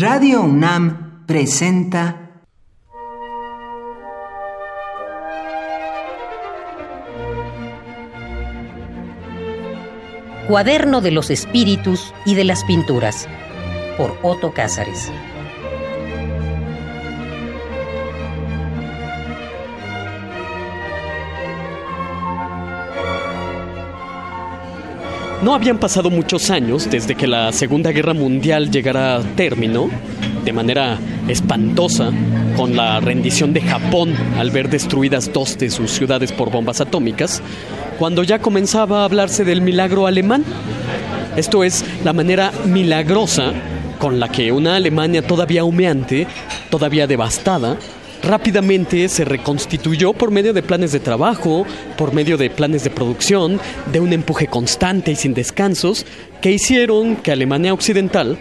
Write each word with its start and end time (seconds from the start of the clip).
Radio 0.00 0.40
UNAM 0.40 1.26
presenta 1.26 2.30
Cuaderno 10.48 11.02
de 11.02 11.10
los 11.10 11.28
Espíritus 11.28 12.14
y 12.24 12.34
de 12.34 12.44
las 12.44 12.64
Pinturas 12.64 13.28
por 13.98 14.16
Otto 14.22 14.54
Cázares. 14.54 15.12
No 25.42 25.54
habían 25.54 25.78
pasado 25.78 26.10
muchos 26.10 26.50
años 26.50 26.90
desde 26.90 27.14
que 27.14 27.26
la 27.26 27.50
Segunda 27.52 27.92
Guerra 27.92 28.12
Mundial 28.12 28.70
llegara 28.70 29.16
a 29.16 29.22
término, 29.22 29.88
de 30.44 30.52
manera 30.52 30.98
espantosa, 31.28 32.10
con 32.58 32.76
la 32.76 33.00
rendición 33.00 33.54
de 33.54 33.62
Japón 33.62 34.14
al 34.38 34.50
ver 34.50 34.68
destruidas 34.68 35.32
dos 35.32 35.56
de 35.56 35.70
sus 35.70 35.92
ciudades 35.92 36.30
por 36.32 36.50
bombas 36.50 36.82
atómicas, 36.82 37.40
cuando 37.98 38.22
ya 38.22 38.38
comenzaba 38.40 39.00
a 39.00 39.04
hablarse 39.06 39.44
del 39.46 39.62
milagro 39.62 40.06
alemán. 40.06 40.44
Esto 41.36 41.64
es 41.64 41.86
la 42.04 42.12
manera 42.12 42.52
milagrosa 42.66 43.54
con 43.98 44.20
la 44.20 44.28
que 44.28 44.52
una 44.52 44.76
Alemania 44.76 45.26
todavía 45.26 45.64
humeante, 45.64 46.26
todavía 46.68 47.06
devastada, 47.06 47.78
rápidamente 48.22 49.08
se 49.08 49.24
reconstituyó 49.24 50.12
por 50.12 50.30
medio 50.30 50.52
de 50.52 50.62
planes 50.62 50.92
de 50.92 51.00
trabajo, 51.00 51.66
por 51.96 52.12
medio 52.12 52.36
de 52.36 52.50
planes 52.50 52.84
de 52.84 52.90
producción, 52.90 53.60
de 53.92 54.00
un 54.00 54.12
empuje 54.12 54.46
constante 54.46 55.12
y 55.12 55.16
sin 55.16 55.34
descansos, 55.34 56.06
que 56.40 56.52
hicieron 56.52 57.16
que 57.16 57.32
Alemania 57.32 57.74
Occidental 57.74 58.38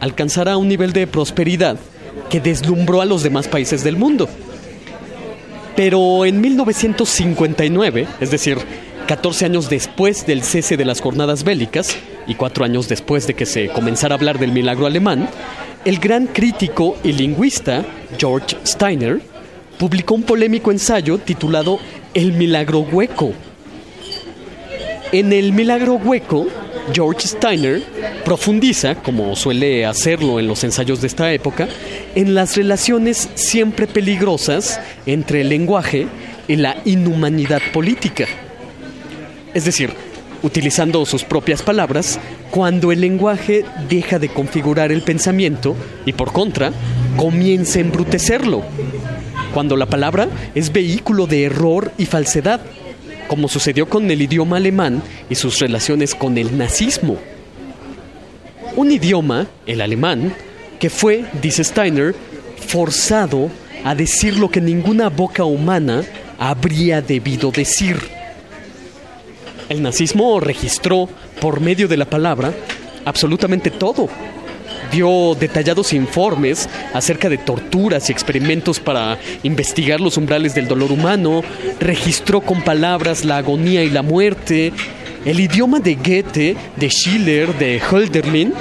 alcanzara 0.00 0.56
un 0.56 0.68
nivel 0.68 0.92
de 0.92 1.06
prosperidad 1.06 1.78
que 2.28 2.40
deslumbró 2.40 3.00
a 3.00 3.06
los 3.06 3.22
demás 3.22 3.48
países 3.48 3.84
del 3.84 3.96
mundo. 3.96 4.28
Pero 5.76 6.26
en 6.26 6.40
1959, 6.40 8.06
es 8.20 8.30
decir, 8.30 8.58
14 9.06 9.46
años 9.46 9.68
después 9.68 10.26
del 10.26 10.42
cese 10.42 10.76
de 10.76 10.84
las 10.84 11.00
jornadas 11.00 11.42
bélicas 11.42 11.96
y 12.26 12.34
cuatro 12.34 12.64
años 12.64 12.88
después 12.88 13.26
de 13.26 13.34
que 13.34 13.46
se 13.46 13.68
comenzara 13.68 14.14
a 14.14 14.18
hablar 14.18 14.38
del 14.38 14.52
milagro 14.52 14.86
alemán, 14.86 15.28
el 15.84 15.98
gran 15.98 16.26
crítico 16.26 16.98
y 17.02 17.12
lingüista 17.12 17.84
George 18.18 18.56
Steiner 18.64 19.20
publicó 19.78 20.14
un 20.14 20.22
polémico 20.22 20.70
ensayo 20.70 21.18
titulado 21.18 21.78
El 22.12 22.32
milagro 22.32 22.80
hueco. 22.80 23.32
En 25.12 25.32
el 25.32 25.52
milagro 25.52 25.94
hueco, 25.94 26.46
George 26.92 27.26
Steiner 27.26 27.82
profundiza, 28.24 28.94
como 28.96 29.34
suele 29.34 29.86
hacerlo 29.86 30.38
en 30.38 30.46
los 30.46 30.62
ensayos 30.64 31.00
de 31.00 31.06
esta 31.06 31.32
época, 31.32 31.66
en 32.14 32.34
las 32.34 32.56
relaciones 32.56 33.28
siempre 33.34 33.86
peligrosas 33.86 34.80
entre 35.06 35.40
el 35.40 35.48
lenguaje 35.48 36.06
y 36.46 36.56
la 36.56 36.76
inhumanidad 36.84 37.62
política. 37.72 38.26
Es 39.54 39.64
decir, 39.64 39.90
utilizando 40.42 41.04
sus 41.06 41.24
propias 41.24 41.62
palabras, 41.62 42.18
cuando 42.50 42.92
el 42.92 43.00
lenguaje 43.00 43.64
deja 43.88 44.18
de 44.18 44.28
configurar 44.28 44.92
el 44.92 45.02
pensamiento 45.02 45.76
y 46.06 46.12
por 46.12 46.32
contra 46.32 46.72
comienza 47.16 47.78
a 47.78 47.82
embrutecerlo. 47.82 48.62
Cuando 49.52 49.76
la 49.76 49.86
palabra 49.86 50.28
es 50.54 50.72
vehículo 50.72 51.26
de 51.26 51.44
error 51.44 51.92
y 51.98 52.06
falsedad, 52.06 52.60
como 53.28 53.48
sucedió 53.48 53.88
con 53.88 54.10
el 54.10 54.22
idioma 54.22 54.56
alemán 54.56 55.02
y 55.28 55.34
sus 55.34 55.58
relaciones 55.58 56.14
con 56.14 56.38
el 56.38 56.56
nazismo. 56.56 57.18
Un 58.76 58.90
idioma, 58.92 59.46
el 59.66 59.80
alemán, 59.80 60.32
que 60.78 60.90
fue, 60.90 61.24
dice 61.42 61.62
Steiner, 61.64 62.14
forzado 62.66 63.50
a 63.84 63.94
decir 63.94 64.36
lo 64.36 64.50
que 64.50 64.60
ninguna 64.60 65.08
boca 65.08 65.44
humana 65.44 66.02
habría 66.38 67.02
debido 67.02 67.50
decir 67.50 68.19
el 69.70 69.82
nazismo 69.82 70.40
registró, 70.40 71.08
por 71.40 71.60
medio 71.60 71.86
de 71.86 71.96
la 71.96 72.04
palabra, 72.04 72.52
absolutamente 73.04 73.70
todo. 73.70 74.08
Dio 74.90 75.36
detallados 75.38 75.92
informes 75.92 76.68
acerca 76.92 77.28
de 77.28 77.38
torturas 77.38 78.08
y 78.08 78.12
experimentos 78.12 78.80
para 78.80 79.16
investigar 79.44 80.00
los 80.00 80.16
umbrales 80.16 80.56
del 80.56 80.66
dolor 80.66 80.90
humano, 80.90 81.42
registró 81.78 82.40
con 82.40 82.62
palabras 82.62 83.24
la 83.24 83.36
agonía 83.36 83.84
y 83.84 83.90
la 83.90 84.02
muerte, 84.02 84.72
el 85.24 85.38
idioma 85.38 85.78
de 85.78 85.94
Goethe, 85.94 86.56
de 86.74 86.90
Schiller, 86.90 87.56
de 87.56 87.80
Hölderlin, 87.80 88.52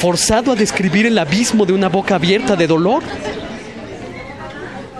forzado 0.00 0.52
a 0.52 0.54
describir 0.54 1.06
el 1.06 1.16
abismo 1.16 1.64
de 1.64 1.72
una 1.72 1.88
boca 1.88 2.16
abierta 2.16 2.56
de 2.56 2.66
dolor. 2.66 3.02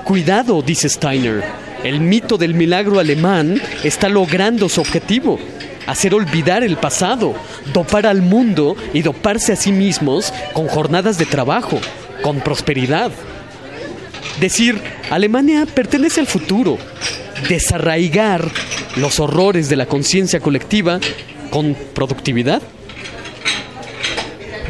Cuidado, 0.04 0.62
dice 0.62 0.88
Steiner, 0.88 1.44
el 1.84 2.00
mito 2.00 2.38
del 2.38 2.54
milagro 2.54 2.98
alemán 2.98 3.60
está 3.84 4.08
logrando 4.08 4.70
su 4.70 4.80
objetivo 4.80 5.38
hacer 5.88 6.14
olvidar 6.14 6.62
el 6.62 6.76
pasado, 6.76 7.34
dopar 7.72 8.06
al 8.06 8.20
mundo 8.20 8.76
y 8.92 9.00
doparse 9.00 9.54
a 9.54 9.56
sí 9.56 9.72
mismos 9.72 10.32
con 10.52 10.68
jornadas 10.68 11.16
de 11.16 11.24
trabajo, 11.24 11.80
con 12.22 12.40
prosperidad. 12.40 13.10
Decir, 14.38 14.80
Alemania 15.10 15.66
pertenece 15.66 16.20
al 16.20 16.26
futuro, 16.26 16.78
desarraigar 17.48 18.46
los 18.96 19.18
horrores 19.18 19.70
de 19.70 19.76
la 19.76 19.86
conciencia 19.86 20.40
colectiva 20.40 21.00
con 21.50 21.74
productividad. 21.94 22.60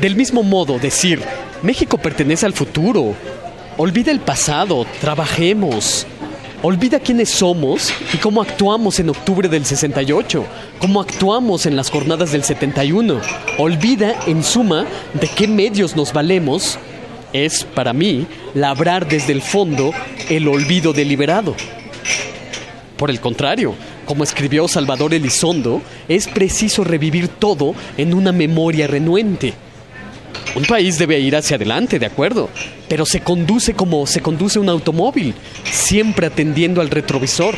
Del 0.01 0.15
mismo 0.15 0.45
modo, 0.45 0.79
decir, 0.79 1.21
México 1.63 1.99
pertenece 1.99 2.47
al 2.47 2.53
futuro, 2.53 3.15
olvida 3.77 4.13
el 4.13 4.21
pasado, 4.21 4.87
trabajemos, 5.01 6.07
Olvida 6.61 6.99
quiénes 6.99 7.29
somos 7.29 7.93
y 8.13 8.17
cómo 8.17 8.43
actuamos 8.43 8.99
en 8.99 9.11
octubre 9.11 9.49
del 9.49 9.65
68, 9.65 10.45
cómo 10.81 11.01
actuamos 11.01 11.67
en 11.67 11.77
las 11.77 11.89
jornadas 11.89 12.33
del 12.33 12.43
71. 12.43 13.21
Olvida, 13.59 14.17
en 14.27 14.43
suma, 14.43 14.85
de 15.15 15.29
qué 15.29 15.47
medios 15.47 15.95
nos 15.95 16.13
valemos. 16.13 16.77
Es, 17.33 17.63
para 17.63 17.93
mí, 17.93 18.27
labrar 18.55 19.07
desde 19.07 19.35
el 19.35 19.41
fondo 19.41 19.93
el 20.29 20.49
olvido 20.49 20.93
deliberado. 20.93 21.55
Por 22.97 23.11
el 23.11 23.21
contrario, 23.21 23.77
como 24.05 24.25
escribió 24.25 24.67
Salvador 24.67 25.15
Elizondo, 25.15 25.81
es 26.09 26.27
preciso 26.27 26.83
revivir 26.83 27.29
todo 27.29 27.77
en 27.97 28.15
una 28.15 28.33
memoria 28.33 28.89
renuente 28.89 29.55
un 30.55 30.65
país 30.65 30.99
debe 30.99 31.19
ir 31.21 31.37
hacia 31.37 31.57
adelante, 31.57 31.99
de 31.99 32.07
acuerdo, 32.07 32.49
pero 32.89 33.05
se 33.05 33.21
conduce 33.21 33.75
como 33.75 34.07
se 34.07 34.21
conduce 34.21 34.59
un 34.59 34.69
automóvil, 34.69 35.35
siempre 35.65 36.27
atendiendo 36.27 36.81
al 36.81 36.91
retrovisor. 36.91 37.55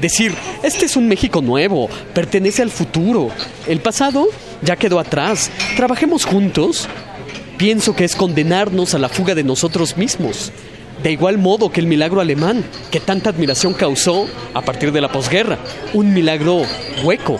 Decir, 0.00 0.32
este 0.62 0.86
es 0.86 0.96
un 0.96 1.08
México 1.08 1.42
nuevo, 1.42 1.88
pertenece 2.14 2.62
al 2.62 2.70
futuro, 2.70 3.30
el 3.66 3.80
pasado 3.80 4.28
ya 4.62 4.76
quedó 4.76 5.00
atrás, 5.00 5.50
trabajemos 5.76 6.24
juntos, 6.24 6.88
pienso 7.56 7.96
que 7.96 8.04
es 8.04 8.14
condenarnos 8.14 8.94
a 8.94 8.98
la 8.98 9.08
fuga 9.08 9.34
de 9.34 9.42
nosotros 9.42 9.96
mismos. 9.96 10.52
De 11.02 11.12
igual 11.12 11.38
modo 11.38 11.70
que 11.70 11.80
el 11.80 11.86
milagro 11.86 12.20
alemán, 12.20 12.64
que 12.90 13.00
tanta 13.00 13.30
admiración 13.30 13.72
causó 13.72 14.26
a 14.54 14.62
partir 14.62 14.92
de 14.92 15.00
la 15.00 15.10
posguerra, 15.10 15.58
un 15.94 16.12
milagro 16.12 16.62
hueco, 17.04 17.38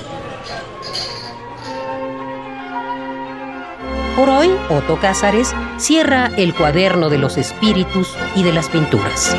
Por 4.18 4.30
hoy, 4.30 4.50
Otto 4.68 4.98
Cázares 4.98 5.54
cierra 5.76 6.32
el 6.36 6.52
cuaderno 6.52 7.08
de 7.08 7.18
los 7.18 7.36
espíritus 7.36 8.16
y 8.34 8.42
de 8.42 8.52
las 8.52 8.68
pinturas. 8.68 9.36